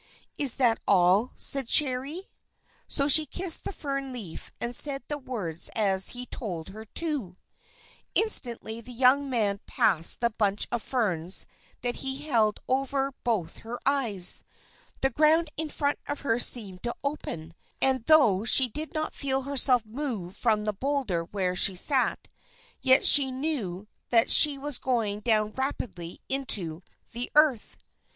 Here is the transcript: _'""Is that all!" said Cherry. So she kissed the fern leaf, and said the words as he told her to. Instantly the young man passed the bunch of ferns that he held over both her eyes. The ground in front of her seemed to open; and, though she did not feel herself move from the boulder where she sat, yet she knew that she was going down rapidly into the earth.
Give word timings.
_'""Is 0.39 0.57
that 0.57 0.79
all!" 0.87 1.31
said 1.35 1.67
Cherry. 1.67 2.31
So 2.87 3.07
she 3.07 3.27
kissed 3.27 3.65
the 3.65 3.71
fern 3.71 4.11
leaf, 4.11 4.51
and 4.59 4.75
said 4.75 5.03
the 5.07 5.19
words 5.19 5.69
as 5.75 6.09
he 6.17 6.25
told 6.25 6.69
her 6.69 6.85
to. 6.85 7.37
Instantly 8.15 8.81
the 8.81 8.91
young 8.91 9.29
man 9.29 9.59
passed 9.67 10.19
the 10.19 10.31
bunch 10.31 10.65
of 10.71 10.81
ferns 10.81 11.45
that 11.81 11.97
he 11.97 12.17
held 12.23 12.59
over 12.67 13.11
both 13.23 13.57
her 13.57 13.79
eyes. 13.85 14.43
The 15.01 15.11
ground 15.11 15.49
in 15.55 15.69
front 15.69 15.99
of 16.07 16.21
her 16.21 16.39
seemed 16.39 16.81
to 16.81 16.95
open; 17.03 17.53
and, 17.79 18.03
though 18.07 18.43
she 18.43 18.69
did 18.69 18.95
not 18.95 19.13
feel 19.13 19.43
herself 19.43 19.85
move 19.85 20.35
from 20.35 20.65
the 20.65 20.73
boulder 20.73 21.25
where 21.25 21.55
she 21.55 21.75
sat, 21.75 22.27
yet 22.81 23.05
she 23.05 23.29
knew 23.29 23.87
that 24.09 24.31
she 24.31 24.57
was 24.57 24.79
going 24.79 25.19
down 25.19 25.51
rapidly 25.51 26.19
into 26.27 26.81
the 27.11 27.31
earth. 27.35 27.77